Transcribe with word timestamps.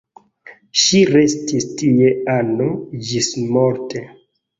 Ŝi 0.83 1.01
restis 1.09 1.67
tie 1.81 2.09
ano 2.37 2.71
ĝismorte. 3.11 4.03